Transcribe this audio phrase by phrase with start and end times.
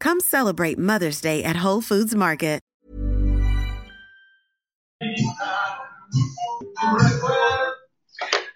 [0.00, 2.60] Come celebrate Mother's Day at Whole Foods Market.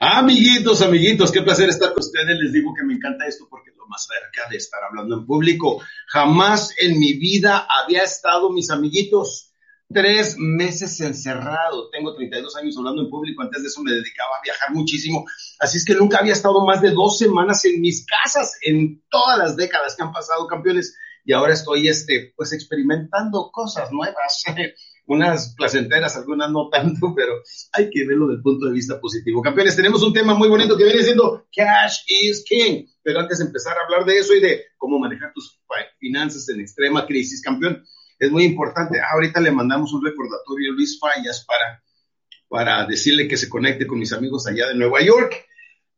[0.00, 2.38] Amiguitos, amiguitos, qué placer estar con ustedes.
[2.38, 5.26] Les digo que me encanta esto porque es lo más cerca de estar hablando en
[5.26, 5.82] público.
[6.08, 9.52] Jamás en mi vida había estado, mis amiguitos,
[9.92, 11.90] tres meses encerrado.
[11.90, 13.42] Tengo 32 años hablando en público.
[13.42, 15.26] Antes de eso me dedicaba a viajar muchísimo.
[15.60, 19.38] Así es que nunca había estado más de dos semanas en mis casas en todas
[19.38, 20.96] las décadas que han pasado, campeones.
[21.24, 24.44] Y ahora estoy, este, pues, experimentando cosas nuevas.
[25.06, 27.34] unas placenteras, algunas no tanto, pero
[27.72, 29.42] hay que verlo desde el punto de vista positivo.
[29.42, 32.86] Campeones, tenemos un tema muy bonito que viene siendo Cash is King.
[33.02, 35.60] Pero antes de empezar a hablar de eso y de cómo manejar tus
[35.98, 37.84] finanzas en extrema crisis, campeón,
[38.18, 38.98] es muy importante.
[39.00, 41.82] ahorita le mandamos un recordatorio a Luis Fallas para,
[42.48, 45.34] para decirle que se conecte con mis amigos allá de Nueva York.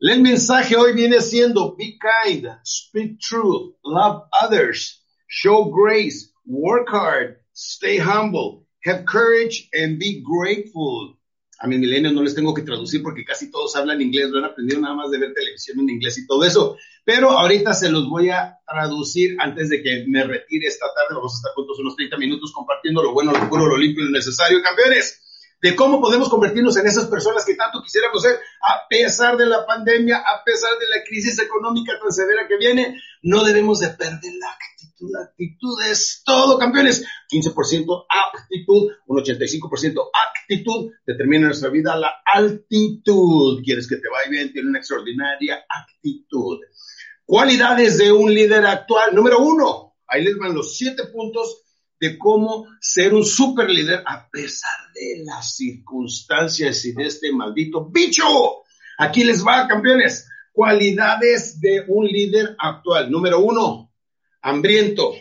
[0.00, 7.36] El mensaje hoy viene siendo Be kind, speak truth, love others, show grace, work hard,
[7.52, 11.18] stay humble, Have courage and be grateful.
[11.58, 14.44] A mi milenio no les tengo que traducir porque casi todos hablan inglés, lo han
[14.44, 16.76] aprendido nada más de ver televisión en inglés y todo eso.
[17.04, 21.16] Pero ahorita se los voy a traducir antes de que me retire esta tarde.
[21.16, 24.06] Vamos a estar juntos unos 30 minutos compartiendo lo bueno, lo puro, lo limpio y
[24.06, 25.20] lo necesario, campeones
[25.60, 29.66] de cómo podemos convertirnos en esas personas que tanto quisiéramos ser a pesar de la
[29.66, 33.00] pandemia, a pesar de la crisis económica tan severa que viene.
[33.22, 34.75] No debemos de perder la actitud.
[35.00, 37.04] La actitud es todo, campeones.
[37.30, 43.62] 15% actitud, un 85% actitud determina nuestra vida la altitud.
[43.62, 46.60] Quieres que te vaya bien, tiene una extraordinaria actitud.
[47.24, 49.14] Cualidades de un líder actual.
[49.14, 51.62] Número uno, ahí les van los siete puntos
[52.00, 57.86] de cómo ser un super líder a pesar de las circunstancias y de este maldito
[57.90, 58.24] bicho.
[58.98, 60.28] Aquí les va, campeones.
[60.52, 63.10] Cualidades de un líder actual.
[63.10, 63.85] Número uno,
[64.46, 65.12] hambriento.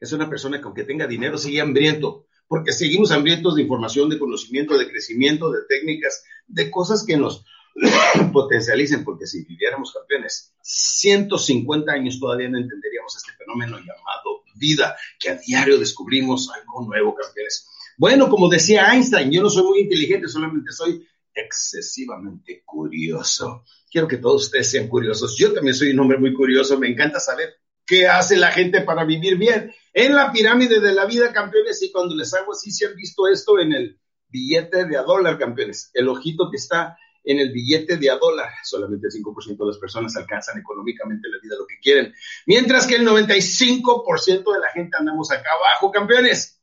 [0.00, 4.20] Es una persona que aunque tenga dinero sigue hambriento, porque seguimos hambrientos de información, de
[4.20, 7.44] conocimiento, de crecimiento, de técnicas, de cosas que nos
[8.32, 15.30] potencialicen, porque si viviéramos campeones 150 años todavía no entenderíamos este fenómeno llamado vida, que
[15.30, 17.68] a diario descubrimos algo nuevo, campeones.
[17.98, 23.64] Bueno, como decía Einstein, yo no soy muy inteligente, solamente soy excesivamente curioso.
[23.90, 25.36] Quiero que todos ustedes sean curiosos.
[25.36, 29.04] Yo también soy un hombre muy curioso, me encanta saber qué hace la gente para
[29.04, 29.72] vivir bien.
[29.92, 33.28] En la pirámide de la vida, campeones, y cuando les hago así, si han visto
[33.28, 33.98] esto en el
[34.28, 38.50] billete de a dólar, campeones, el ojito que está en el billete de a dólar.
[38.62, 42.14] Solamente el 5% de las personas alcanzan económicamente la vida lo que quieren,
[42.46, 46.60] mientras que el 95% de la gente andamos acá abajo, campeones.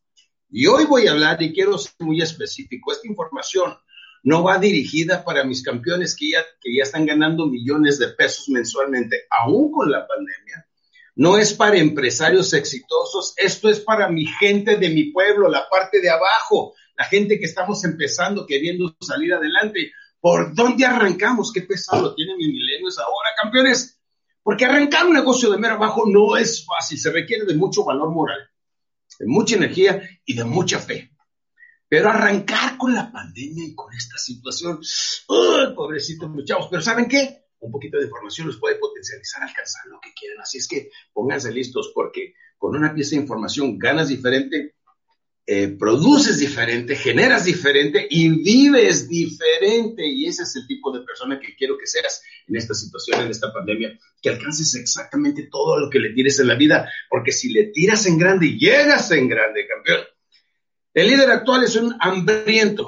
[0.50, 2.92] Y hoy voy a hablar y quiero ser muy específico.
[2.92, 3.76] Esta información
[4.24, 8.48] no va dirigida para mis campeones que ya, que ya están ganando millones de pesos
[8.50, 10.66] mensualmente, aún con la pandemia.
[11.16, 16.02] No es para empresarios exitosos, esto es para mi gente de mi pueblo, la parte
[16.02, 19.92] de abajo, la gente que estamos empezando, queriendo salir adelante.
[20.20, 21.52] ¿Por dónde arrancamos?
[21.54, 24.00] ¿Qué pesado tienen mis milenios ahora, campeones?
[24.42, 28.12] Porque arrancar un negocio de mero abajo no es fácil, se requiere de mucho valor
[28.12, 28.40] moral,
[29.20, 31.12] de mucha energía y de mucha fe.
[31.88, 34.80] Pero arrancar con la pandemia y con esta situación,
[35.30, 36.68] ¡ay, pobrecitos muchachos!
[36.72, 37.43] Pero ¿saben qué?
[37.64, 40.40] Un poquito de información los puede potencializar, alcanzar lo que quieren.
[40.42, 44.76] Así es que pónganse listos porque con una pieza de información ganas diferente
[45.46, 50.06] eh, produces diferente, generas diferente y vives diferente.
[50.08, 53.32] Y ese es el tipo de persona que quiero que seas en esta situación, en
[53.32, 57.52] esta pandemia, que alcances exactamente todo lo que le tires en la vida, porque si
[57.52, 60.02] le tiras en grande, llegas en grande, campeón.
[60.94, 62.88] El líder actual es un hambriento.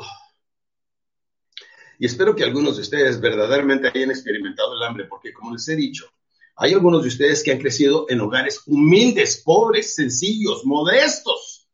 [1.99, 5.75] Y espero que algunos de ustedes verdaderamente hayan experimentado el hambre, porque como les he
[5.75, 6.05] dicho,
[6.57, 11.67] hay algunos de ustedes que han crecido en hogares humildes, pobres, sencillos, modestos,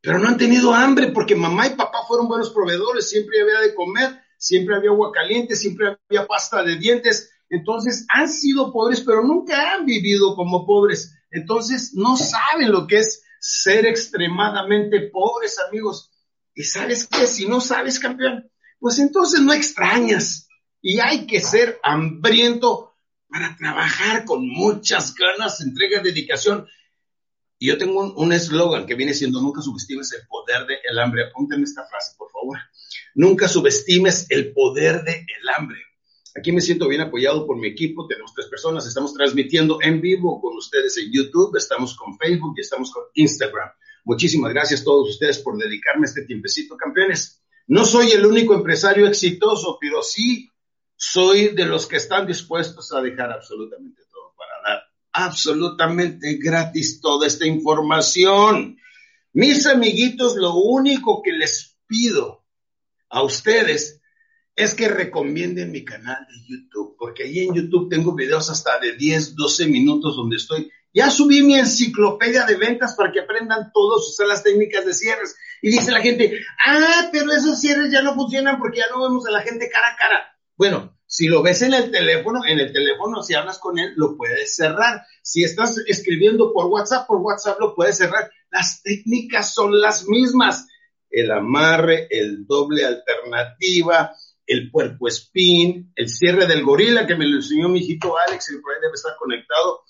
[0.00, 3.74] pero no han tenido hambre porque mamá y papá fueron buenos proveedores, siempre había de
[3.74, 7.30] comer, siempre había agua caliente, siempre había pasta de dientes.
[7.48, 11.14] Entonces han sido pobres, pero nunca han vivido como pobres.
[11.30, 16.10] Entonces no saben lo que es ser extremadamente pobres, amigos.
[16.54, 18.50] Y sabes qué, si no sabes, campeón,
[18.82, 20.48] pues entonces no extrañas.
[20.82, 22.92] Y hay que ser hambriento
[23.28, 26.66] para trabajar con muchas ganas, entrega, dedicación.
[27.60, 31.28] Y yo tengo un eslogan que viene siendo, nunca subestimes el poder del hambre.
[31.28, 32.58] Apúntenme esta frase, por favor.
[33.14, 35.78] Nunca subestimes el poder del hambre.
[36.34, 40.40] Aquí me siento bien apoyado por mi equipo, tenemos tres personas, estamos transmitiendo en vivo
[40.40, 43.70] con ustedes en YouTube, estamos con Facebook y estamos con Instagram.
[44.04, 47.41] Muchísimas gracias a todos ustedes por dedicarme este tiempecito, campeones.
[47.72, 50.46] No soy el único empresario exitoso, pero sí
[50.94, 57.26] soy de los que están dispuestos a dejar absolutamente todo para dar absolutamente gratis toda
[57.26, 58.76] esta información.
[59.32, 62.44] Mis amiguitos, lo único que les pido
[63.08, 64.02] a ustedes
[64.54, 68.98] es que recomienden mi canal de YouTube, porque ahí en YouTube tengo videos hasta de
[68.98, 70.70] 10, 12 minutos donde estoy.
[70.94, 75.36] Ya subí mi enciclopedia de ventas para que aprendan todos usar las técnicas de cierres.
[75.62, 79.26] Y dice la gente, ah, pero esos cierres ya no funcionan porque ya no vemos
[79.26, 80.36] a la gente cara a cara.
[80.56, 84.16] Bueno, si lo ves en el teléfono, en el teléfono, si hablas con él, lo
[84.16, 85.02] puedes cerrar.
[85.22, 88.30] Si estás escribiendo por WhatsApp, por WhatsApp lo puedes cerrar.
[88.50, 90.66] Las técnicas son las mismas.
[91.10, 94.14] El amarre, el doble alternativa,
[94.46, 98.60] el puerco spin, el cierre del gorila que me lo enseñó mi hijito Alex, el
[98.60, 99.82] por ahí debe estar conectado,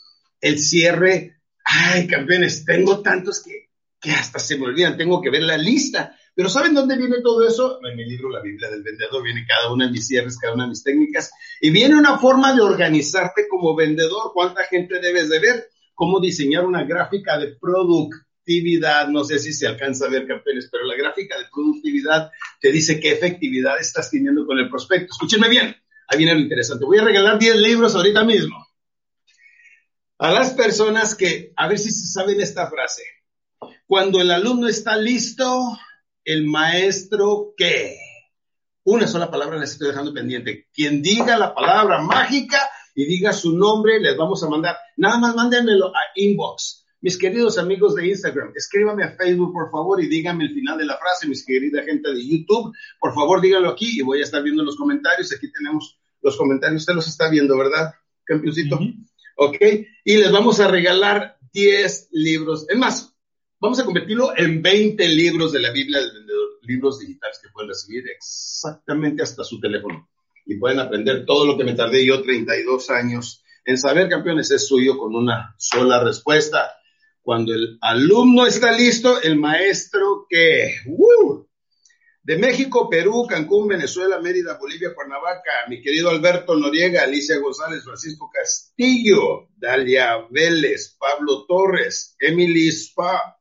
[0.42, 1.40] el cierre.
[1.64, 6.14] Ay, campeones, tengo tantos que, que hasta se me olvidan, tengo que ver la lista
[6.34, 7.78] pero ¿saben dónde viene todo eso?
[7.84, 10.64] En mi libro La Biblia del Vendedor viene cada una de mis cierres, cada una
[10.64, 11.30] de mis técnicas,
[11.60, 16.64] y viene una forma de organizarte como vendedor, cuánta gente debes de ver, cómo diseñar
[16.64, 21.36] una gráfica de productividad, no sé si se alcanza a ver, campeones, pero la gráfica
[21.38, 22.30] de productividad
[22.60, 25.12] te dice qué efectividad estás teniendo con el prospecto.
[25.12, 25.76] Escúchenme bien,
[26.08, 26.86] ahí viene lo interesante.
[26.86, 28.56] Voy a regalar 10 libros ahorita mismo.
[30.22, 33.02] A las personas que, a ver si se saben esta frase.
[33.88, 35.76] Cuando el alumno está listo,
[36.24, 37.98] el maestro qué.
[38.84, 40.68] Una sola palabra les estoy dejando pendiente.
[40.72, 44.76] Quien diga la palabra mágica y diga su nombre, les vamos a mandar.
[44.96, 46.86] Nada más mándenmelo a inbox.
[47.00, 50.84] Mis queridos amigos de Instagram, escríbame a Facebook, por favor, y díganme el final de
[50.84, 51.26] la frase.
[51.26, 54.76] Mis querida gente de YouTube, por favor, díganlo aquí y voy a estar viendo los
[54.76, 55.32] comentarios.
[55.32, 56.82] Aquí tenemos los comentarios.
[56.82, 57.92] Usted los está viendo, ¿verdad,
[58.24, 58.78] campeoncito?
[59.36, 59.56] Ok.
[60.04, 62.66] Y les vamos a regalar 10 libros.
[62.68, 63.12] Es más,
[63.62, 67.68] Vamos a convertirlo en 20 libros de la Biblia del vendedor, libros digitales que pueden
[67.68, 70.08] recibir exactamente hasta su teléfono.
[70.44, 74.66] Y pueden aprender todo lo que me tardé yo 32 años en saber, campeones, es
[74.66, 76.72] suyo con una sola respuesta.
[77.20, 80.74] Cuando el alumno está listo, el maestro que...
[80.88, 81.46] ¡Uh!
[82.22, 88.30] De México, Perú, Cancún, Venezuela, Mérida, Bolivia, Cuernavaca, mi querido Alberto Noriega, Alicia González, Francisco
[88.32, 93.36] Castillo, Dalia Vélez, Pablo Torres, Emily Spa,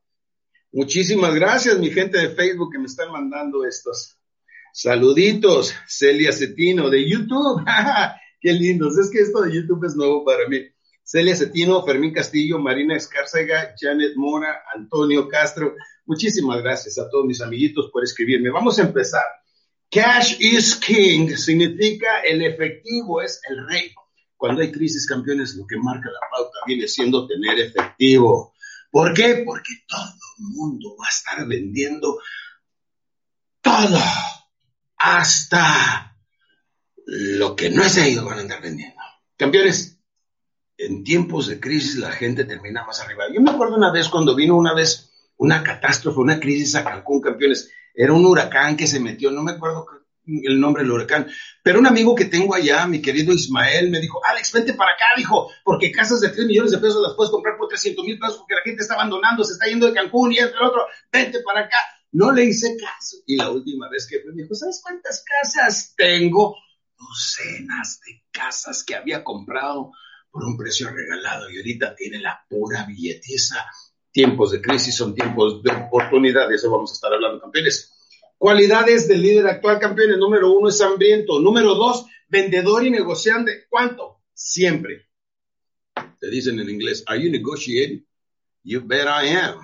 [0.74, 4.18] Muchísimas gracias, mi gente de Facebook que me están mandando estos
[4.72, 5.74] saluditos.
[5.86, 7.62] Celia Cetino de YouTube.
[8.40, 8.96] Qué lindos.
[8.96, 10.62] Es que esto de YouTube es nuevo para mí.
[11.02, 15.74] Celia Cetino, Fermín Castillo, Marina Escárcega, Janet Mora, Antonio Castro.
[16.04, 18.50] Muchísimas gracias a todos mis amiguitos por escribirme.
[18.50, 19.24] Vamos a empezar.
[19.90, 23.92] Cash is king significa el efectivo es el rey.
[24.36, 28.54] Cuando hay crisis, campeones, lo que marca la pauta viene siendo tener efectivo.
[28.90, 29.42] ¿Por qué?
[29.46, 32.18] Porque todo el mundo va a estar vendiendo
[33.60, 34.00] todo,
[34.96, 36.16] hasta
[37.06, 39.00] lo que no es ellos van a andar vendiendo.
[39.36, 40.00] Campeones,
[40.76, 43.24] en tiempos de crisis la gente termina más arriba.
[43.32, 45.11] Yo me acuerdo una vez cuando vino una vez
[45.42, 47.70] una catástrofe, una crisis a Cancún, campeones.
[47.92, 49.86] Era un huracán que se metió, no me acuerdo
[50.24, 51.28] el nombre del huracán.
[51.64, 55.06] Pero un amigo que tengo allá, mi querido Ismael, me dijo, Alex, vente para acá,
[55.16, 58.38] dijo, porque casas de 3 millones de pesos las puedes comprar por 300 mil pesos
[58.38, 61.40] porque la gente está abandonando, se está yendo de Cancún y entre el otro, vente
[61.40, 61.78] para acá.
[62.12, 63.16] No le hice caso.
[63.26, 66.56] Y la última vez que fue, me dijo, ¿sabes cuántas casas tengo?
[66.96, 69.90] Docenas de casas que había comprado
[70.30, 73.66] por un precio regalado y ahorita tiene la pura billetiza
[74.12, 77.92] Tiempos de crisis son tiempos de oportunidad, de eso vamos a estar hablando, campeones.
[78.36, 80.18] Cualidades del líder actual, campeones.
[80.18, 81.40] Número uno es hambriento.
[81.40, 83.66] Número dos, vendedor y negociante.
[83.70, 84.20] ¿Cuánto?
[84.34, 85.06] Siempre.
[86.18, 88.06] Te dicen en inglés, ¿Are you negotiating?
[88.64, 89.60] You bet I am.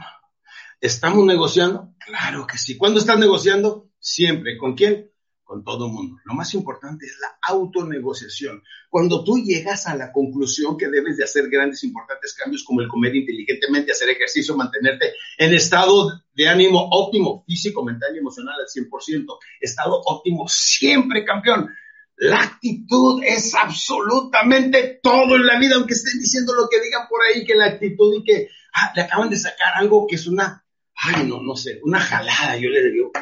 [0.81, 1.93] ¿Estamos negociando?
[1.99, 2.77] Claro que sí.
[2.77, 3.91] ¿Cuándo estás negociando?
[3.99, 4.57] Siempre.
[4.57, 5.11] ¿Con quién?
[5.49, 6.21] Con todo el mundo.
[6.27, 8.63] Lo más importante es la autonegociación.
[8.91, 12.89] Cuando tú llegas a la conclusión que debes de hacer grandes, importantes cambios como el
[12.89, 18.67] comer inteligentemente, hacer ejercicio, mantenerte en estado de ánimo óptimo, físico, mental y emocional al
[18.67, 19.25] 100%,
[19.59, 21.71] estado óptimo siempre, campeón.
[22.17, 27.21] La actitud es absolutamente todo en la vida, aunque estén diciendo lo que digan por
[27.23, 30.63] ahí, que la actitud y que ah, le acaban de sacar algo que es una,
[30.95, 33.13] ay, no, no sé, una jalada, yo le digo,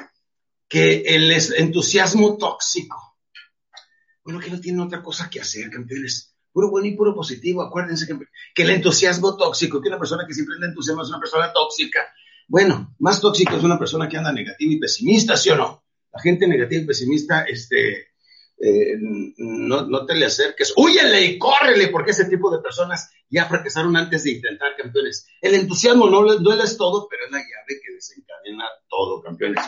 [0.68, 2.96] que el entusiasmo tóxico.
[4.25, 6.35] Bueno, que no tienen otra cosa que hacer, campeones.
[6.52, 7.62] Puro bueno y puro positivo.
[7.62, 11.52] Acuérdense que, el entusiasmo tóxico, que una persona que siempre anda entusiasmo es una persona
[11.52, 12.00] tóxica.
[12.49, 15.85] Bueno, más tóxico es una persona que anda negativa y pesimista, ¿sí o no?
[16.12, 18.08] La gente negativa y pesimista, este,
[18.58, 23.46] eh, no, no, te le acerques, huyele y córrele, porque ese tipo de personas ya
[23.46, 25.26] fracasaron antes de intentar campeones.
[25.40, 29.62] El entusiasmo no, no es todo, pero es la llave que desencadena todo, campeones.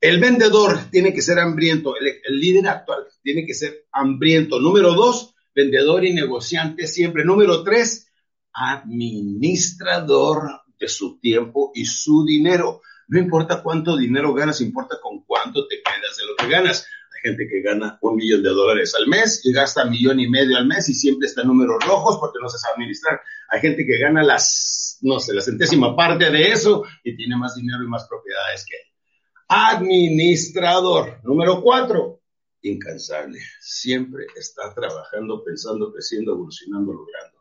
[0.00, 4.60] El vendedor tiene que ser hambriento, el, líder actual tiene que ser hambriento.
[4.60, 7.24] Número dos, vendedor y negociante siempre.
[7.24, 8.06] Número tres,
[8.52, 10.42] administrador
[10.78, 12.80] de su tiempo y su dinero.
[13.08, 16.86] No importa cuánto dinero ganas, importa con cuánto te quedas de lo que ganas.
[17.16, 20.28] Hay gente que gana un millón de dólares al mes y gasta un millón y
[20.28, 23.20] medio al mes y siempre está en números rojos porque no se sabe administrar.
[23.48, 27.56] Hay gente que gana las, no sé, la centésima parte de eso y tiene más
[27.56, 28.97] dinero y más propiedades que él
[29.48, 31.20] administrador.
[31.24, 32.20] Número cuatro,
[32.62, 33.40] incansable.
[33.60, 37.38] Siempre está trabajando, pensando, creciendo, evolucionando, logrando.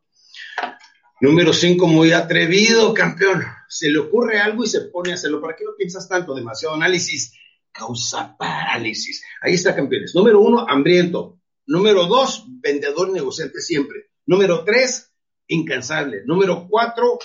[1.20, 3.44] Número cinco, muy atrevido, campeón.
[3.68, 5.42] Se le ocurre algo y se pone a hacerlo.
[5.42, 6.34] ¿Para qué no piensas tanto?
[6.34, 7.34] Demasiado análisis
[7.78, 9.24] causa parálisis.
[9.42, 10.14] Ahí está, campeones.
[10.16, 11.40] Número uno, hambriento.
[11.68, 14.10] Número dos, vendedor negociante siempre.
[14.26, 15.12] Número tres,
[15.48, 16.24] incansable.
[16.26, 17.20] Número cuatro,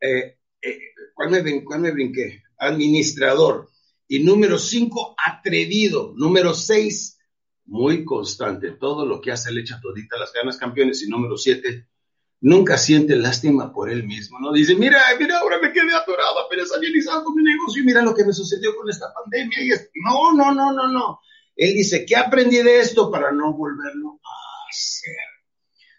[0.00, 0.78] eh, eh,
[1.14, 2.42] ¿cuál, me, ¿cuál me brinqué?
[2.58, 3.68] Administrador.
[4.08, 6.12] Y número cinco, atrevido.
[6.16, 7.18] Número seis,
[7.64, 8.72] muy constante.
[8.72, 11.02] Todo lo que hace le echa todita las ganas, campeones.
[11.02, 11.88] Y número siete,
[12.40, 14.38] nunca siente lástima por él mismo.
[14.38, 18.14] No dice, mira, mira, ahora me quedé atorado, apenas con mi negocio y mira lo
[18.14, 19.62] que me sucedió con esta pandemia.
[19.62, 19.68] Y
[20.04, 21.20] No, no, no, no, no.
[21.56, 25.14] Él dice, ¿qué aprendí de esto para no volverlo a hacer?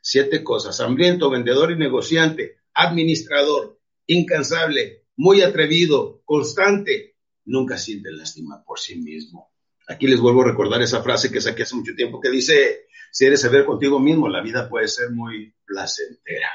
[0.02, 0.80] Siete cosas.
[0.80, 7.17] Hambriento, vendedor y negociante, administrador, incansable, muy atrevido, constante,
[7.48, 9.52] nunca siente lástima por sí mismo.
[9.88, 13.26] Aquí les vuelvo a recordar esa frase que saqué hace mucho tiempo que dice, si
[13.26, 16.50] eres severo contigo mismo, la vida puede ser muy placentera.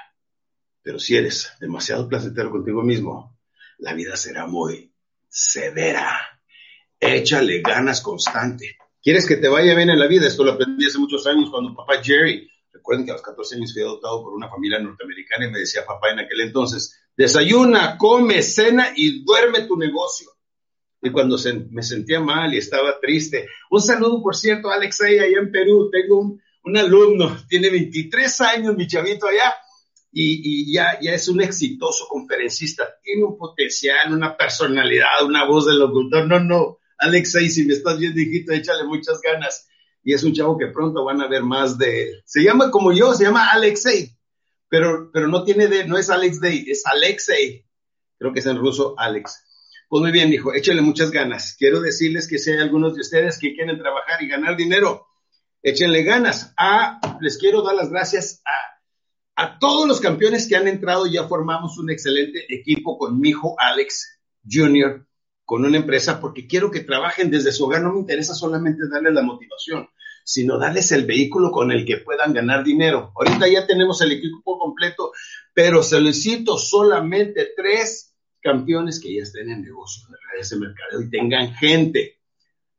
[0.82, 3.38] Pero si eres demasiado placentero contigo mismo,
[3.78, 4.92] la vida será muy
[5.28, 6.40] severa.
[7.00, 8.76] Échale ganas constante.
[9.02, 10.26] ¿Quieres que te vaya bien en la vida?
[10.26, 13.72] Esto lo aprendí hace muchos años cuando papá Jerry, recuerden que a los 14 años
[13.72, 18.42] fui adoptado por una familia norteamericana y me decía papá en aquel entonces, desayuna, come,
[18.42, 20.31] cena y duerme tu negocio
[21.02, 21.36] y cuando
[21.70, 23.48] me sentía mal y estaba triste.
[23.70, 25.90] Un saludo, por cierto, a Alexei, allá en Perú.
[25.90, 29.52] Tengo un, alumno, tiene 23 años, mi chavito allá,
[30.12, 32.88] y, ya, ya es un exitoso conferencista.
[33.02, 36.28] Tiene un potencial, una personalidad, una voz de locutor.
[36.28, 39.68] No, no, Alexei, si me estás viendo, hijito, échale muchas ganas.
[40.04, 42.22] Y es un chavo que pronto van a ver más de él.
[42.26, 44.16] Se llama como yo, se llama Alexei,
[44.68, 47.64] pero, pero no tiene de, no es Alex Day, es Alexei.
[48.18, 49.51] Creo que es en ruso Alex.
[49.92, 51.54] Pues muy bien, hijo, échale muchas ganas.
[51.58, 55.06] Quiero decirles que si hay algunos de ustedes que quieren trabajar y ganar dinero,
[55.62, 56.54] échenle ganas.
[56.56, 61.04] Ah, les quiero dar las gracias a, a todos los campeones que han entrado.
[61.04, 64.18] Ya formamos un excelente equipo con mi hijo Alex
[64.50, 65.06] Jr.,
[65.44, 67.82] con una empresa, porque quiero que trabajen desde su hogar.
[67.82, 69.90] No me interesa solamente darles la motivación,
[70.24, 73.12] sino darles el vehículo con el que puedan ganar dinero.
[73.14, 75.12] Ahorita ya tenemos el equipo completo,
[75.52, 78.11] pero solicito solamente tres
[78.42, 82.18] campeones que ya estén en negocio de redes de mercado y tengan gente.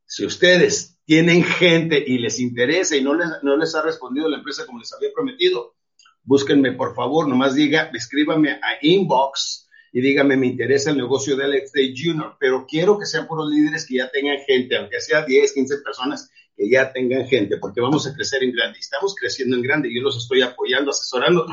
[0.06, 4.38] Si ustedes tienen gente y les interesa y no les, no les ha respondido la
[4.38, 5.76] empresa como les había prometido,
[6.24, 11.46] búsquenme por favor, nomás diga, escríbame a inbox y dígame, me interesa el negocio de
[11.46, 15.24] Alex Day Jr., pero quiero que sean puros líderes que ya tengan gente, aunque sea
[15.24, 18.80] 10, 15 personas que ya tengan gente, porque vamos a crecer en grande.
[18.80, 21.46] Estamos creciendo en grande, yo los estoy apoyando, asesorando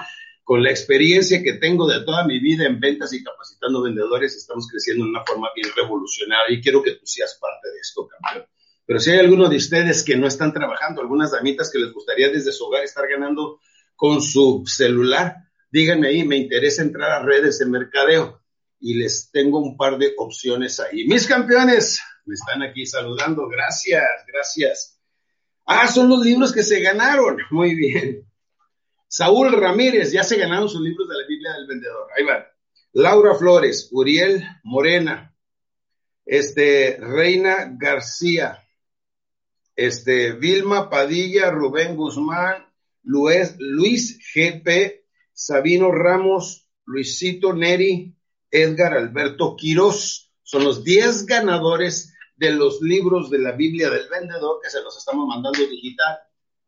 [0.51, 4.67] con la experiencia que tengo de toda mi vida en ventas y capacitando vendedores, estamos
[4.69, 8.49] creciendo de una forma bien revolucionaria y quiero que tú seas parte de esto, campeón.
[8.85, 12.31] Pero si hay alguno de ustedes que no están trabajando, algunas damitas que les gustaría
[12.31, 13.61] desde su hogar estar ganando
[13.95, 15.37] con su celular,
[15.71, 18.43] díganme ahí, me interesa entrar a redes de mercadeo.
[18.81, 21.07] y les tengo un par de opciones ahí.
[21.07, 23.47] Mis campeones, me están aquí saludando.
[23.47, 25.01] Gracias, gracias.
[25.65, 27.37] Ah, son los libros que se ganaron.
[27.53, 28.30] Muy bien.
[29.13, 32.07] Saúl Ramírez, ya se ganaron sus libros de la Biblia del Vendedor.
[32.17, 32.47] Ahí va.
[32.93, 35.35] Laura Flores, Uriel Morena,
[36.25, 38.65] este, Reina García,
[39.75, 42.65] este, Vilma Padilla, Rubén Guzmán,
[43.03, 48.15] Luis, Luis GP, Sabino Ramos, Luisito Neri,
[48.49, 50.31] Edgar Alberto Quiroz.
[50.45, 54.97] Son los 10 ganadores de los libros de la Biblia del vendedor que se los
[54.97, 56.17] estamos mandando digital.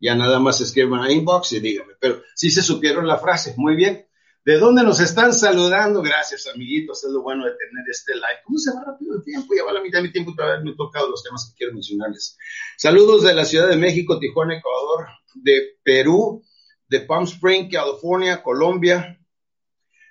[0.02, 3.76] Ya nada más escriban a inbox y díganme, pero si se supieron la frase, muy
[3.76, 4.04] bien.
[4.44, 6.02] ¿De dónde nos están saludando?
[6.02, 7.04] Gracias, amiguitos.
[7.04, 8.42] Es lo bueno de tener este live.
[8.44, 9.54] ¿Cómo se va rápido el tiempo?
[9.56, 12.37] Ya va la mitad de mi tiempo para haberme tocado los temas que quiero mencionarles.
[12.76, 15.06] Saludos de la Ciudad de México, Tijuana, Ecuador,
[15.37, 16.42] de Perú,
[16.88, 19.21] de Palm Spring, California, Colombia.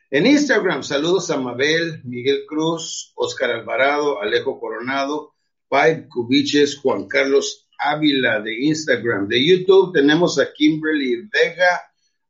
[0.09, 5.35] En Instagram, saludos a Mabel, Miguel Cruz, Oscar Alvarado, Alejo Coronado,
[5.67, 9.27] Pai Cubiches, Juan Carlos Ávila de Instagram.
[9.27, 11.81] De YouTube tenemos a Kimberly Vega,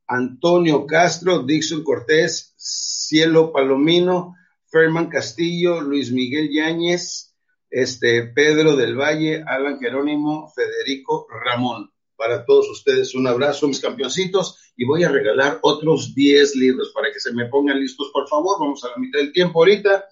[0.08, 4.36] Antonio Castro, Dixon Cortés, Cielo Palomino,
[4.72, 7.36] Ferman Castillo, Luis Miguel Yáñez,
[7.70, 11.92] este, Pedro del Valle, Alan Jerónimo, Federico Ramón.
[12.16, 17.12] Para todos ustedes un abrazo, mis campeoncitos, y voy a regalar otros 10 libros para
[17.12, 18.58] que se me pongan listos, por favor.
[18.60, 20.06] Vamos a la mitad del tiempo ahorita.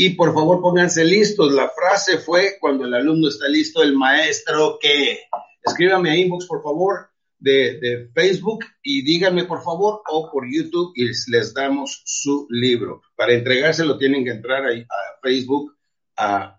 [0.00, 1.52] Y por favor, pónganse listos.
[1.52, 5.22] La frase fue, cuando el alumno está listo, el maestro que.
[5.64, 7.08] Escríbame a inbox, por favor
[7.40, 13.02] de, Facebook y díganme por favor o por YouTube y les, damos su libro.
[13.16, 15.76] Para entregárselo tienen que entrar a, a Facebook,
[16.16, 16.54] a,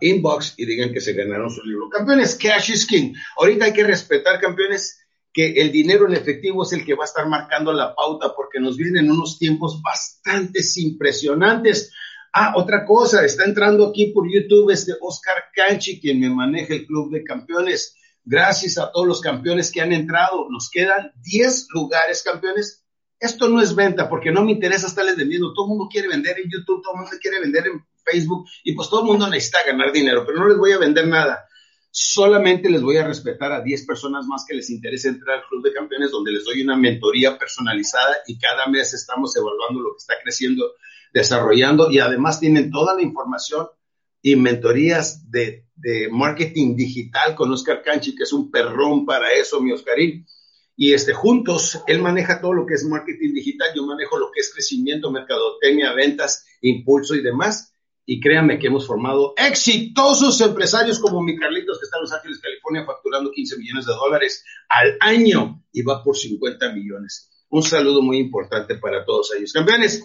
[0.00, 1.88] Inbox y digan que se ganaron su libro.
[1.90, 3.14] Campeones, cash is king.
[3.36, 4.98] Ahorita hay que respetar, campeones,
[5.32, 8.58] que el dinero en efectivo es el que va a estar marcando la pauta porque
[8.58, 11.92] nos vienen unos tiempos bastante impresionantes.
[12.34, 16.86] Ah, otra cosa, está entrando aquí por YouTube este Oscar Canchi, quien me maneja el
[16.86, 17.94] Club de Campeones.
[18.24, 20.48] Gracias a todos los campeones que han entrado.
[20.48, 22.84] Nos quedan 10 lugares, campeones.
[23.18, 25.52] Esto no es venta porque no me interesa estarles vendiendo.
[25.52, 28.74] Todo el mundo quiere vender en YouTube, todo el mundo quiere vender en Facebook y
[28.74, 31.44] pues todo el mundo necesita ganar dinero, pero no les voy a vender nada.
[31.90, 35.62] Solamente les voy a respetar a 10 personas más que les interese entrar al Club
[35.62, 39.98] de Campeones, donde les doy una mentoría personalizada y cada mes estamos evaluando lo que
[39.98, 40.72] está creciendo,
[41.12, 43.66] desarrollando y además tienen toda la información
[44.22, 45.64] y mentorías de,
[46.12, 50.24] marketing digital con Oscar Canchi, que es un perrón para eso, mi Oscarín.
[50.76, 54.40] Y este, juntos, él maneja todo lo que es marketing digital, yo manejo lo que
[54.40, 57.74] es crecimiento, mercadotecnia, ventas, impulso y demás.
[58.06, 62.38] Y créanme que hemos formado exitosos empresarios como mi Carlitos, que está en Los Ángeles,
[62.38, 67.28] California, facturando 15 millones de dólares al año y va por 50 millones.
[67.48, 69.52] Un saludo muy importante para todos ellos.
[69.52, 70.04] Campeones,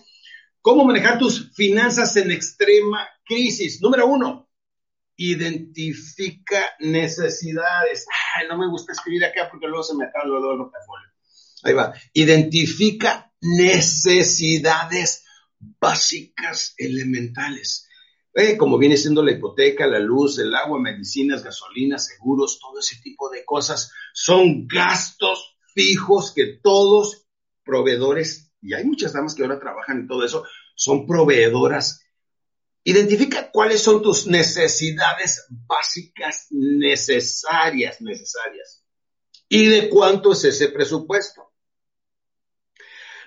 [0.62, 3.82] ¿cómo manejar tus finanzas en extrema crisis.
[3.82, 4.50] Número uno,
[5.18, 8.08] identifica necesidades.
[8.36, 11.08] Ay, no me gusta escribir acá porque luego se me acaba luego el portafolio.
[11.64, 11.94] Ahí va.
[12.14, 15.26] Identifica necesidades
[15.60, 17.88] básicas elementales.
[18.34, 22.98] Eh, como viene siendo la hipoteca, la luz, el agua, medicinas, gasolina, seguros, todo ese
[23.02, 27.26] tipo de cosas, son gastos fijos que todos
[27.64, 32.02] proveedores, y hay muchas damas que ahora trabajan en todo eso, son proveedoras
[32.88, 38.82] Identifica cuáles son tus necesidades básicas necesarias, necesarias.
[39.50, 41.52] ¿Y de cuánto es ese presupuesto?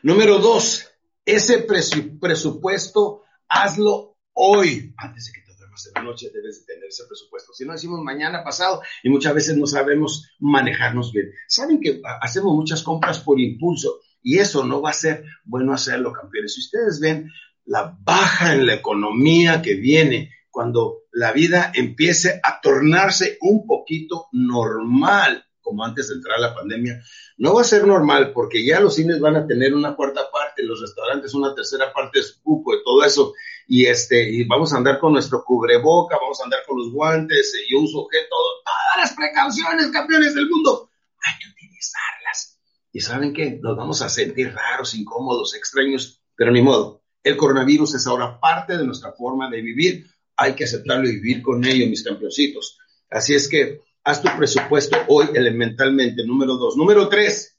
[0.03, 0.87] Número dos,
[1.27, 4.95] ese presupuesto hazlo hoy.
[4.97, 7.53] Antes de que te duermas en la noche debes de tener ese presupuesto.
[7.53, 11.35] Si no decimos mañana, pasado, y muchas veces no sabemos manejarnos bien.
[11.47, 16.13] Saben que hacemos muchas compras por impulso y eso no va a ser bueno hacerlo,
[16.13, 16.55] campeones.
[16.55, 17.31] Si ustedes ven
[17.65, 24.29] la baja en la economía que viene cuando la vida empiece a tornarse un poquito
[24.33, 27.01] normal, como antes de entrar la pandemia,
[27.39, 30.65] no va a ser normal porque ya los cines van a tener una cuarta parte,
[30.65, 33.33] los restaurantes una tercera parte de su cupo y todo eso,
[33.69, 37.55] y este, y vamos a andar con nuestro cubreboca, vamos a andar con los guantes,
[37.69, 40.91] y uso que todo, todas las precauciones, campeones del mundo,
[41.25, 42.60] hay que utilizarlas.
[42.93, 47.95] Y saben qué, nos vamos a sentir raros, incómodos, extraños, pero ni modo el coronavirus
[47.95, 50.07] es ahora parte de nuestra forma de vivir.
[50.37, 52.79] Hay que aceptarlo y vivir con ello, mis campeoncitos.
[53.11, 56.25] Así es que haz tu presupuesto hoy elementalmente.
[56.25, 56.77] Número dos.
[56.77, 57.59] Número tres.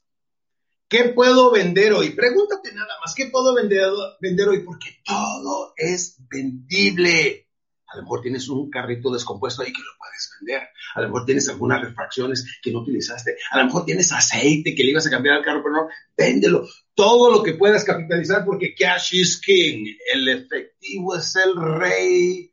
[0.88, 2.10] ¿Qué puedo vender hoy?
[2.10, 3.88] Pregúntate nada más, ¿qué puedo vender,
[4.20, 4.60] vender hoy?
[4.60, 7.48] Porque todo es vendible.
[7.92, 10.68] A lo mejor tienes un carrito descompuesto ahí que lo puedes vender.
[10.94, 13.36] A lo mejor tienes algunas refracciones que no utilizaste.
[13.50, 16.66] A lo mejor tienes aceite que le ibas a cambiar al carro, pero no, véndelo.
[16.94, 19.86] Todo lo que puedas capitalizar porque cash is king.
[20.12, 22.52] El efectivo es el rey.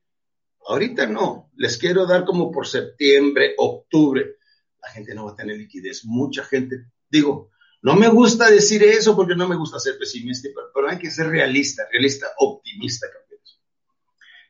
[0.67, 1.49] Ahorita no.
[1.55, 4.35] Les quiero dar como por septiembre, octubre.
[4.81, 6.03] La gente no va a tener liquidez.
[6.05, 7.49] Mucha gente, digo,
[7.81, 11.27] no me gusta decir eso porque no me gusta ser pesimista, pero, hay que ser
[11.27, 13.07] realista, realista, optimista.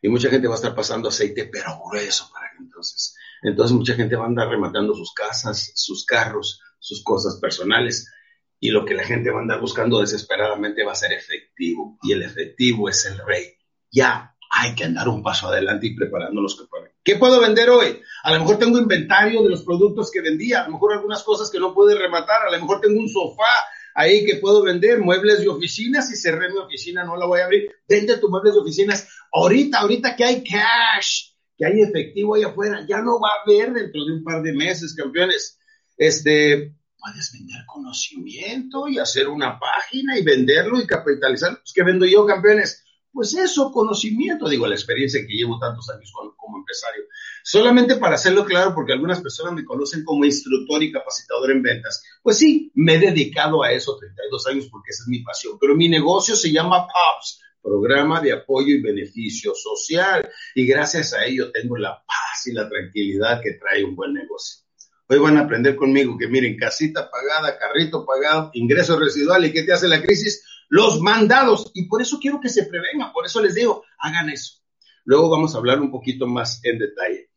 [0.01, 3.15] Y mucha gente va a estar pasando aceite, pero grueso para entonces.
[3.41, 8.12] Entonces mucha gente va a andar rematando sus casas, sus carros, sus cosas personales.
[8.59, 11.97] Y lo que la gente va a andar buscando desesperadamente va a ser efectivo.
[12.03, 13.53] Y el efectivo es el rey.
[13.91, 16.65] Ya hay que andar un paso adelante y preparándonos que.
[17.03, 18.01] ¿Qué puedo vender hoy?
[18.23, 21.49] A lo mejor tengo inventario de los productos que vendía, a lo mejor algunas cosas
[21.49, 23.65] que no puedo rematar, a lo mejor tengo un sofá
[23.99, 27.45] ahí que puedo vender, muebles de oficina, si cerré mi oficina no la voy a
[27.45, 32.43] abrir, vende tus muebles de oficinas ahorita, ahorita que hay cash, que hay efectivo ahí
[32.43, 35.59] afuera, ya no va a haber dentro de un par de meses, campeones.
[35.97, 41.57] Este, puedes vender conocimiento y hacer una página y venderlo y capitalizar.
[41.59, 42.85] Pues, ¿qué vendo yo, campeones?
[43.11, 47.03] Pues eso, conocimiento, digo, la experiencia que llevo tantos años como, empresario.
[47.43, 52.03] Solamente para hacerlo claro, porque algunas personas me conocen como instructor y capacitador en ventas.
[52.21, 55.75] Pues sí, me he dedicado a eso 32 años porque esa es mi pasión, pero
[55.75, 61.51] mi negocio se llama POPS, Programa de Apoyo y Beneficio Social, y gracias a ello
[61.51, 64.65] tengo la paz y la tranquilidad que trae un buen negocio.
[65.07, 69.63] Hoy van a aprender conmigo que miren, casita pagada, carrito pagado, ingreso residual, ¿y qué
[69.63, 70.43] te hace la crisis?
[70.69, 71.71] Los mandados.
[71.73, 74.62] Y por eso quiero que se prevengan, por eso les digo, hagan eso.
[75.03, 77.29] Luego vamos a hablar un poquito más en detalle.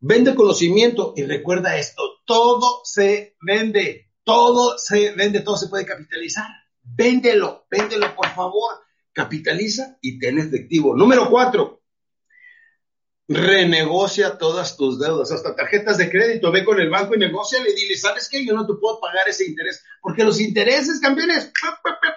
[0.00, 6.46] Vende conocimiento y recuerda esto, todo se vende, todo se vende, todo se puede capitalizar.
[6.82, 8.76] Véndelo, véndelo por favor,
[9.12, 10.94] capitaliza y ten efectivo.
[10.96, 11.77] Número cuatro,
[13.28, 17.74] renegocia todas tus deudas, hasta tarjetas de crédito, ve con el banco y negocia, le
[17.74, 18.44] dile, ¿sabes qué?
[18.44, 21.52] Yo no te puedo pagar ese interés, porque los intereses, campeones,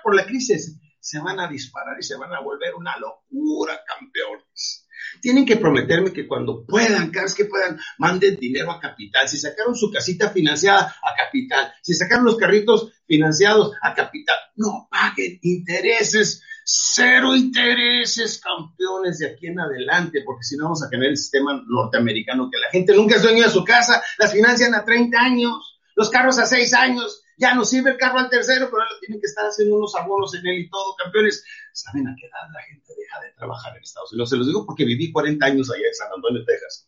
[0.04, 4.88] por la crisis, se van a disparar y se van a volver una locura, campeones.
[5.19, 9.28] Tienen que prometerme que cuando puedan, cada vez que puedan, manden dinero a capital.
[9.28, 14.88] Si sacaron su casita financiada a capital, si sacaron los carritos financiados a capital, no
[14.89, 16.43] paguen intereses
[16.74, 21.62] Cero intereses, campeones, de aquí en adelante, porque si no vamos a tener el sistema
[21.68, 25.82] norteamericano que la gente nunca es dueño de su casa, las financian a 30 años,
[25.98, 29.20] los carros a 6 años, ya no sirve el carro al tercero, pero ahora tienen
[29.20, 31.44] que estar haciendo unos abonos en él y todo, campeones.
[31.74, 34.30] ¿Saben a qué edad la gente deja de trabajar en Estados Unidos?
[34.30, 36.88] Se los digo porque viví 40 años allá en San Antonio, Texas.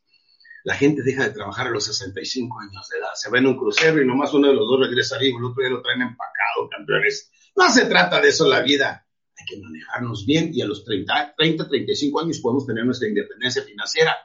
[0.63, 3.09] La gente deja de trabajar a los 65 años de edad.
[3.15, 5.61] Se va en un crucero y nomás uno de los dos regresa arriba, el otro
[5.61, 7.29] ya lo traen empacado, campeones.
[7.57, 9.05] No se trata de eso la vida
[9.37, 13.63] hay que manejarnos bien y a los 30, 30, 35 años podemos tener nuestra independencia
[13.63, 14.15] financiera.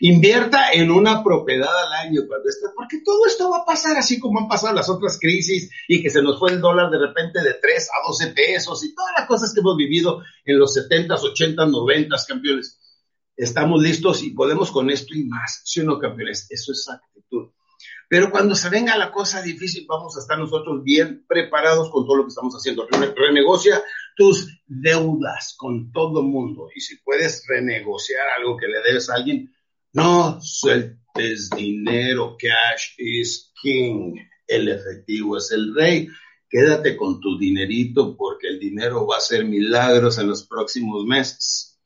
[0.00, 4.20] Invierta en una propiedad al año cuando esté, porque todo esto va a pasar así
[4.20, 7.42] como han pasado las otras crisis y que se nos fue el dólar de repente
[7.42, 11.14] de 3 a 12 pesos y todas las cosas que hemos vivido en los 70,
[11.14, 12.78] 80, 90, campeones.
[13.36, 15.62] Estamos listos y podemos con esto y más.
[15.64, 16.46] ¿Sí o no, campeones?
[16.50, 17.50] Eso es actitud.
[18.08, 22.16] Pero cuando se venga la cosa difícil, vamos a estar nosotros bien preparados con todo
[22.16, 22.86] lo que estamos haciendo.
[23.14, 23.82] Renegocia
[24.18, 26.68] tus deudas con todo mundo.
[26.74, 29.54] Y si puedes renegociar algo que le debes a alguien,
[29.92, 32.36] no sueltes dinero.
[32.36, 34.16] Cash is king.
[34.46, 36.08] El efectivo es el rey.
[36.50, 41.78] Quédate con tu dinerito porque el dinero va a hacer milagros en los próximos meses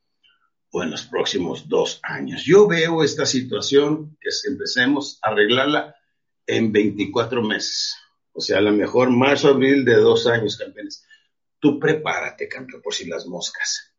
[0.71, 2.45] o en los próximos dos años.
[2.45, 5.95] Yo veo esta situación que empecemos a arreglarla
[6.47, 7.95] en 24 meses.
[8.33, 11.05] O sea, a lo mejor marzo, abril de dos años, campeones.
[11.63, 13.95] Tú prepárate, campeón, por si las moscas.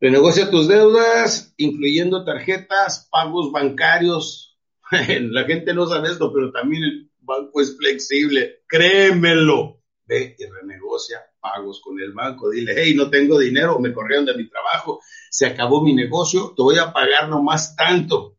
[0.00, 4.58] Renegocia tus deudas, incluyendo tarjetas, pagos bancarios.
[4.90, 8.62] La gente no sabe esto, pero también el banco es flexible.
[8.66, 9.82] Créemelo.
[10.06, 12.48] Ve y renegocia pagos con el banco.
[12.48, 16.62] Dile, hey, no tengo dinero, me corrieron de mi trabajo, se acabó mi negocio, te
[16.62, 18.38] voy a pagar nomás tanto.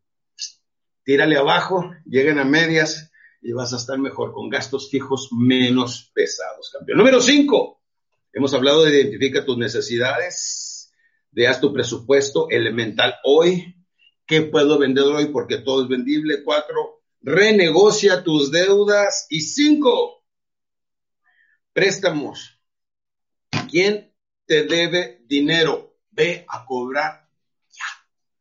[1.03, 6.71] Tírale abajo, lleguen a medias, y vas a estar mejor con gastos fijos menos pesados,
[6.71, 6.97] campeón.
[6.97, 7.78] Número cinco,
[8.33, 10.93] hemos hablado de identifica tus necesidades,
[11.31, 13.75] de tu presupuesto elemental hoy,
[14.25, 16.43] qué puedo vender hoy porque todo es vendible.
[16.43, 19.25] Cuatro, renegocia tus deudas.
[19.29, 20.23] Y cinco,
[21.73, 22.59] préstamos.
[23.69, 24.13] ¿Quién
[24.45, 25.97] te debe dinero?
[26.11, 27.27] Ve a cobrar
[27.69, 27.85] ya,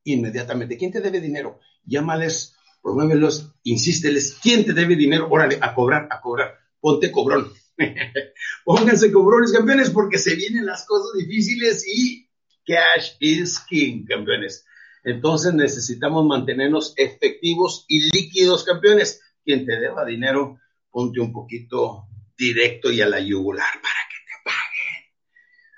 [0.05, 0.77] inmediatamente.
[0.77, 1.61] ¿Quién te debe dinero?
[1.85, 5.29] Llámales promuévelos, insísteles, ¿quién te debe dinero?
[5.31, 7.53] Órale, a cobrar, a cobrar, ponte cobrón.
[8.65, 12.29] Pónganse cobrones, campeones, porque se vienen las cosas difíciles y
[12.67, 14.65] cash is king, campeones.
[15.05, 19.21] Entonces necesitamos mantenernos efectivos y líquidos, campeones.
[19.45, 20.61] Quien te deba dinero,
[20.91, 25.05] ponte un poquito directo y a la yugular para que te paguen.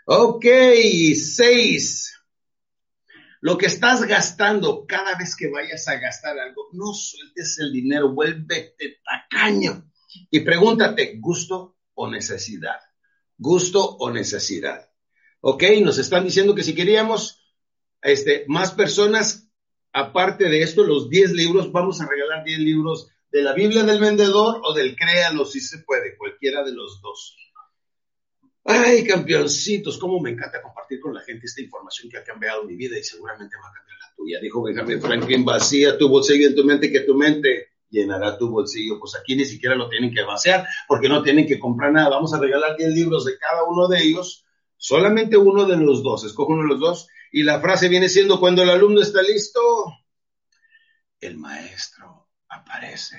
[0.07, 2.17] Ok, seis.
[3.43, 8.13] Lo que estás gastando cada vez que vayas a gastar algo, no sueltes el dinero,
[8.13, 9.91] vuélvete tacaño.
[10.31, 12.81] Y pregúntate, ¿gusto o necesidad?
[13.37, 14.89] ¿Gusto o necesidad?
[15.43, 17.43] Ok, nos están diciendo que si queríamos
[18.03, 19.51] este, más personas,
[19.93, 24.01] aparte de esto, los 10 libros, vamos a regalar 10 libros de la Biblia del
[24.01, 27.37] vendedor o del créalo si se puede, cualquiera de los dos.
[28.65, 32.77] Ay, campeoncitos, cómo me encanta compartir con la gente esta información que ha cambiado mi
[32.77, 34.41] vida y seguramente va a cambiar la tuya.
[34.41, 38.99] Dijo Benjamin Franklin, vacía tu bolsillo en tu mente que tu mente llenará tu bolsillo.
[38.99, 42.09] Pues aquí ni siquiera lo tienen que vaciar porque no tienen que comprar nada.
[42.09, 44.45] Vamos a regalar 10 libros de cada uno de ellos,
[44.77, 46.25] solamente uno de los dos.
[46.25, 49.61] Escoge uno de los dos y la frase viene siendo, cuando el alumno está listo,
[51.21, 53.17] el maestro aparece.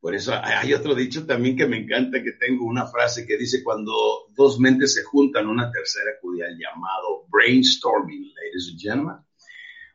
[0.00, 3.64] Por eso hay otro dicho también que me encanta, que tengo una frase que dice,
[3.64, 3.92] cuando
[4.30, 9.16] dos mentes se juntan, una tercera acude al llamado brainstorming, ladies and gentlemen.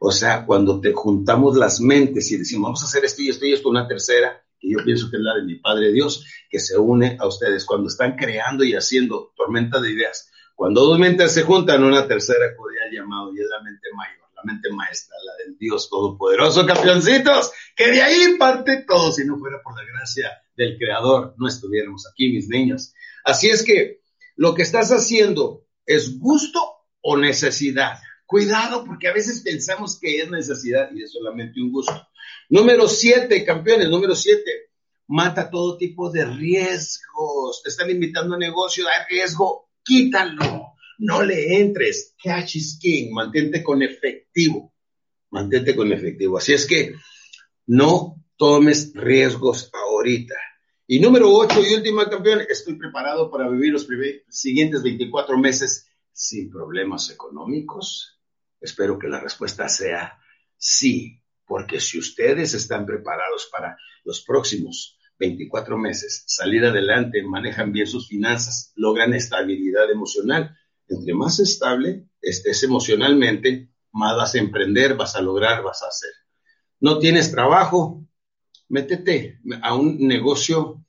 [0.06, 3.46] O sea, cuando te juntamos las mentes y decimos, vamos a hacer esto y esto
[3.46, 6.60] y esto, una tercera, y yo pienso que es la de mi Padre Dios, que
[6.60, 10.30] se une a ustedes cuando están creando y haciendo tormenta de ideas.
[10.56, 14.70] Cuando dos mentes se juntan, una tercera al llamado y es la mente mayor mente
[14.72, 19.76] maestra, la del Dios Todopoderoso, campeoncitos, que de ahí parte todo, si no fuera por
[19.76, 22.94] la gracia del Creador, no estuviéramos aquí, mis niños.
[23.24, 24.02] Así es que
[24.36, 26.60] lo que estás haciendo es gusto
[27.02, 28.00] o necesidad.
[28.34, 32.08] Cuidado, porque a veces pensamos que es necesidad y es solamente un gusto.
[32.50, 34.72] Número siete, campeones, número siete,
[35.08, 37.62] mata todo tipo de riesgos.
[37.62, 42.16] Te están invitando a negocio, hay riesgo, quítalo no le entres.
[42.22, 43.12] Cash is king.
[43.12, 44.74] Mantente con efectivo.
[45.32, 46.38] Mantente con efectivo.
[46.38, 46.96] Así es que
[47.68, 50.36] no tomes riesgos ahorita.
[50.88, 53.88] Y número ocho y última campeón, estoy preparado para vivir los
[54.30, 58.13] siguientes 24 meses sin problemas económicos.
[58.64, 60.18] Espero que la respuesta sea
[60.58, 67.88] sí, porque si ustedes están preparados para los próximos 24 meses, salir adelante, manejan bien
[67.88, 75.16] sus finanzas, logran estabilidad emocional, entre más estable estés emocionalmente, más vas a emprender, vas
[75.16, 76.12] a lograr, vas a hacer.
[76.80, 78.06] No tienes trabajo,
[78.70, 80.84] métete a un negocio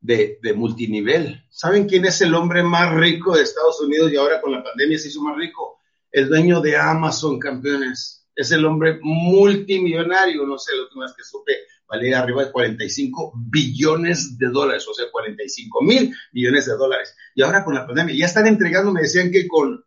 [0.00, 1.44] de, multinivel.
[1.50, 4.98] ¿Saben quién es el hombre más rico de Estados Unidos y ahora con la pandemia
[4.98, 5.77] se hizo más rico?
[6.10, 8.26] El dueño de Amazon, campeones.
[8.34, 11.52] Es el hombre multimillonario, no sé, lo último que supe,
[11.88, 17.16] valía arriba de 45 billones de dólares, o sea, 45 mil millones de dólares.
[17.34, 19.84] Y ahora con la pandemia, ya están entregando, me decían que con,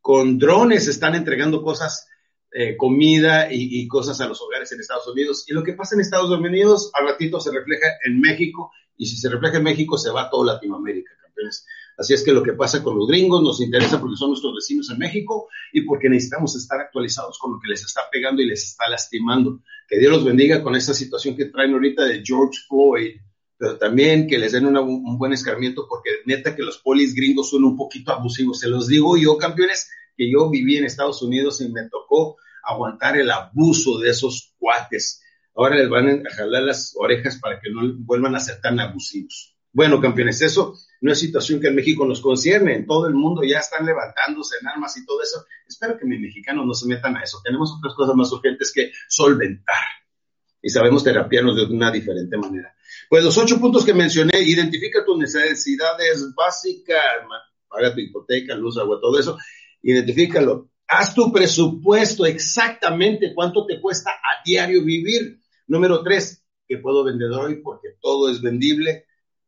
[0.00, 2.06] con drones están entregando cosas,
[2.52, 5.44] eh, comida y, y, cosas a los hogares en Estados Unidos.
[5.48, 9.16] Y lo que pasa en Estados Unidos, al ratito se refleja en México, y si
[9.16, 11.10] se refleja en México, se va a toda Latinoamérica,
[11.96, 14.90] Así es que lo que pasa con los gringos nos interesa porque son nuestros vecinos
[14.90, 18.64] en México y porque necesitamos estar actualizados con lo que les está pegando y les
[18.64, 19.60] está lastimando.
[19.88, 23.16] Que Dios los bendiga con esta situación que traen ahorita de George Floyd,
[23.56, 27.64] pero también que les den un buen escarmiento porque neta que los polis gringos son
[27.64, 28.60] un poquito abusivos.
[28.60, 33.16] Se los digo yo, campeones, que yo viví en Estados Unidos y me tocó aguantar
[33.16, 35.22] el abuso de esos cuates.
[35.54, 39.55] Ahora les van a jalar las orejas para que no vuelvan a ser tan abusivos.
[39.76, 42.76] Bueno, campeones, eso no es situación que en México nos concierne.
[42.76, 45.44] En todo el mundo ya están levantándose en armas y todo eso.
[45.68, 47.42] Espero que mis mexicanos no se metan a eso.
[47.44, 49.76] Tenemos otras cosas más urgentes que solventar.
[50.62, 52.74] Y sabemos terapiarnos de una diferente manera.
[53.10, 57.04] Pues los ocho puntos que mencioné, identifica tus necesidades básicas,
[57.68, 59.36] paga tu hipoteca, luz, agua, todo eso,
[59.82, 60.70] identifícalo.
[60.88, 65.38] Haz tu presupuesto exactamente cuánto te cuesta a diario vivir.
[65.66, 69.04] Número tres, que puedo vender hoy porque todo es vendible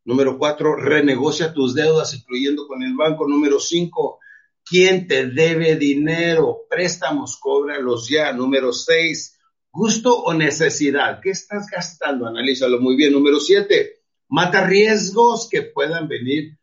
[0.08, 3.28] Número cuatro, renegocia tus deudas, incluyendo con el banco.
[3.28, 4.20] Número cinco,
[4.64, 6.60] ¿quién te debe dinero?
[6.70, 8.32] Préstamos, cóbralos ya.
[8.32, 9.38] Número seis,
[9.70, 11.20] gusto o necesidad.
[11.20, 12.26] ¿Qué estás gastando?
[12.26, 13.12] Analízalo muy bien.
[13.12, 16.58] Número siete, mata riesgos que puedan venir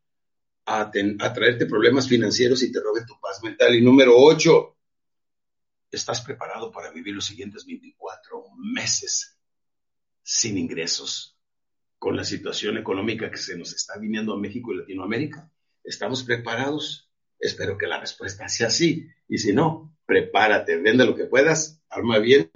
[0.65, 3.75] a, a traerte problemas financieros y te roben tu paz mental.
[3.75, 4.75] Y número ocho,
[5.91, 9.37] estás preparado para vivir los siguientes 24 meses
[10.23, 11.34] sin ingresos
[11.97, 15.51] con la situación económica que se nos está viniendo a México y Latinoamérica?
[15.83, 17.09] ¿Estamos preparados?
[17.39, 19.07] Espero que la respuesta sea sí.
[19.27, 22.49] Y si no, prepárate, vende lo que puedas, arma bien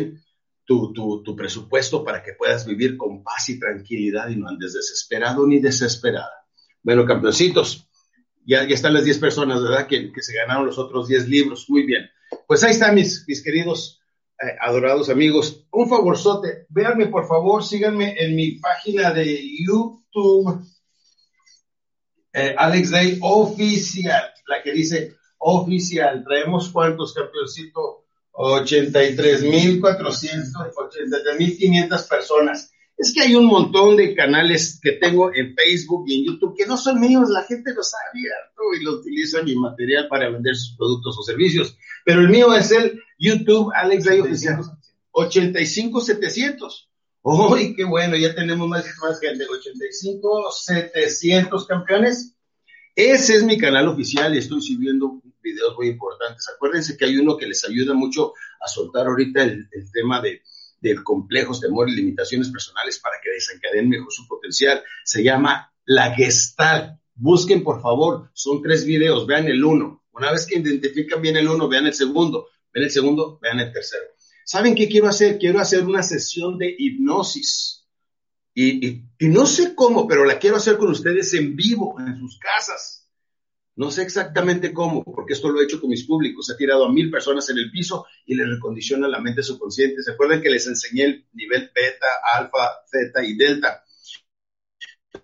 [0.65, 5.47] tu, tu, presupuesto para que puedas vivir con paz y tranquilidad y no andes desesperado
[5.47, 6.45] ni desesperada.
[6.83, 7.89] Bueno, campeoncitos,
[8.45, 9.87] ya, ya están las 10 personas, ¿verdad?
[9.87, 11.67] Que, que, se ganaron los otros 10 libros.
[11.69, 12.07] Muy bien.
[12.47, 13.98] Pues ahí están mis, mis queridos
[14.41, 20.63] eh, adorados amigos, un favorzote, véanme por favor, síganme en mi página de YouTube,
[22.33, 26.23] eh, Alex Day Oficial, la que dice oficial.
[26.23, 28.05] Traemos cuántos, campeoncito?
[28.33, 32.71] 83.400, 83.500 personas.
[32.99, 36.65] Es que hay un montón de canales que tengo en Facebook y en YouTube que
[36.65, 40.53] no son míos, la gente los ha abierto y lo utiliza mi material para vender
[40.53, 41.77] sus productos o servicios.
[42.03, 44.59] Pero el mío es el YouTube Alex Day Oficial,
[45.11, 46.89] 85,700.
[47.21, 48.17] ¡Uy, qué bueno!
[48.17, 52.35] Ya tenemos más, más gente, 85,700 campeones.
[52.95, 56.49] Ese es mi canal oficial y estoy subiendo videos muy importantes.
[56.53, 60.41] Acuérdense que hay uno que les ayuda mucho a soltar ahorita el, tema de,
[60.81, 64.83] del complejos, temores, limitaciones personales para que desencadenen mejor su potencial.
[65.03, 66.99] Se llama La Gestalt.
[67.15, 70.03] Busquen, por favor, son tres videos, vean el uno.
[70.13, 72.47] Una vez que identifican bien el uno, vean el segundo.
[72.73, 74.05] Vean el segundo, vean el tercero.
[74.45, 75.37] ¿Saben qué quiero hacer?
[75.37, 77.87] Quiero hacer una sesión de hipnosis.
[78.53, 82.39] Y, y no sé cómo, pero la quiero hacer con ustedes en vivo, en sus
[82.39, 82.98] casas
[83.79, 86.49] no sé exactamente cómo, porque esto lo he hecho con mis públicos.
[86.49, 90.03] He tirado a mil personas en el piso y les recondiciona la mente subconsciente.
[90.03, 93.85] ¿Se acuerdan que les enseñé el nivel beta, alfa, zeta y delta?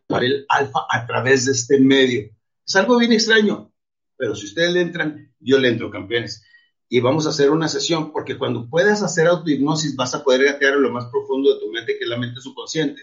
[0.08, 2.30] Para el alfa a través de este medio.
[2.66, 3.74] Es algo bien extraño,
[4.16, 6.42] pero si ustedes le entran, yo le entro, campeones.
[6.88, 10.76] Y vamos a hacer una sesión, porque cuando puedas hacer autohipnosis vas a poder gatear
[10.76, 13.02] en lo más profundo de tu mente, que es la mente subconsciente.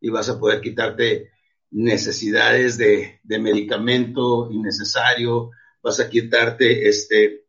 [0.00, 1.32] Y vas a poder quitarte
[1.70, 5.50] necesidades de, medicamento innecesario,
[5.82, 7.46] vas a quitarte este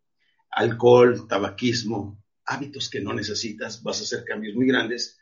[0.52, 5.20] alcohol, tabaquismo, hábitos que no necesitas, vas a hacer cambios muy grandes.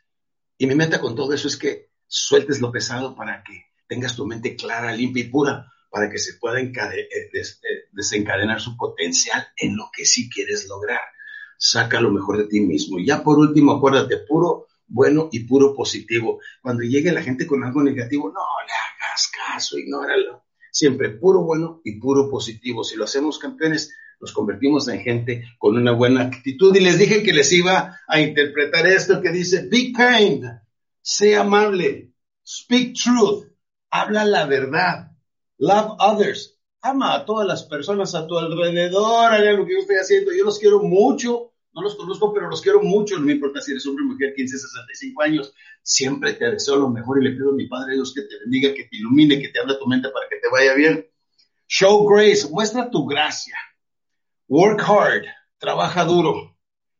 [0.58, 4.26] Y mi meta con todo eso es que sueltes lo pesado para que tengas tu
[4.26, 7.42] mente clara, limpia y pura, para que se pueda eh, eh,
[7.92, 11.00] desencadenar su potencial en lo que sí quieres lograr.
[11.58, 12.98] Saca lo mejor de ti mismo.
[12.98, 16.40] Y ya por último, acuérdate, puro bueno y puro positivo.
[16.62, 20.44] Cuando llegue la gente con algo negativo, no le hagas caso, ignóralo.
[20.70, 22.84] Siempre puro bueno y puro positivo.
[22.84, 26.74] Si lo hacemos campeones, nos convertimos en gente con una buena actitud.
[26.76, 30.44] Y les dije que les iba a interpretar esto que dice, be kind,
[31.00, 32.12] sé amable,
[32.46, 33.46] speak truth,
[33.90, 35.12] habla la verdad,
[35.58, 39.96] love others, ama a todas las personas a tu alrededor, haga lo que yo estoy
[39.96, 40.32] haciendo.
[40.32, 43.72] Yo los quiero mucho no los conozco, pero los quiero mucho, no me importa si
[43.72, 47.50] eres hombre o mujer, 15, 65 años, siempre te deseo lo mejor y le pido
[47.50, 50.08] a mi Padre Dios que te bendiga, que te ilumine, que te abra tu mente
[50.08, 51.06] para que te vaya bien.
[51.68, 53.56] Show grace, muestra tu gracia.
[54.48, 55.24] Work hard,
[55.58, 56.56] trabaja duro.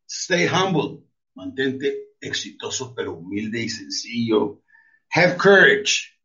[0.07, 4.61] Stay humble, mantente exitoso pero humilde y sencillo.
[5.09, 6.19] Have courage,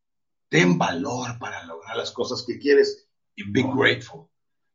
[0.50, 4.26] ten valor para lograr las cosas que quieres y be grateful.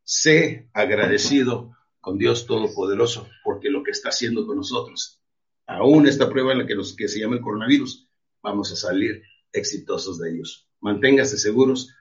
[0.03, 5.21] Sé agradecido con Dios Todopoderoso, porque lo que está haciendo con nosotros,
[5.65, 8.07] aún esta prueba en la que, se llama el coronavirus,
[8.41, 10.67] vamos a salir exitosos de ellos.
[10.79, 11.93] Manténgase seguros,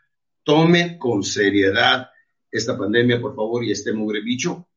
[0.44, 2.08] tome con seriedad
[2.50, 4.68] esta pandemia, por favor, y este mugre bicho.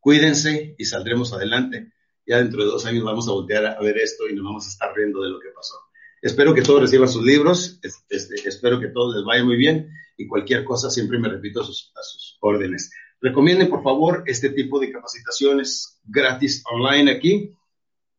[0.00, 1.92] Cuídense y saldremos adelante.
[2.26, 4.70] Ya dentro de dos años vamos a voltear a ver esto y nos vamos a
[4.70, 5.76] estar riendo de lo que pasó.
[6.20, 10.26] Espero que todos reciban sus libros, este, espero que todos les vaya muy bien y
[10.26, 12.90] cualquier cosa siempre me repito a sus órdenes.
[13.26, 17.52] Recomienden, por favor, este tipo de capacitaciones gratis online aquí.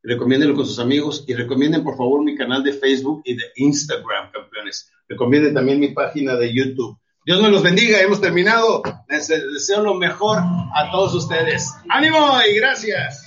[0.04, 4.32] Recomiéndenlo con sus amigos y recomienden, por favor, mi canal de Facebook y de Instagram,
[4.34, 4.92] campeones.
[5.08, 6.98] Recomienden también mi página de YouTube.
[7.26, 8.02] Dios me los bendiga.
[8.02, 8.84] Hemos terminado.
[9.08, 11.72] Les deseo lo mejor a todos ustedes.
[11.88, 13.27] ¡Ánimo y gracias!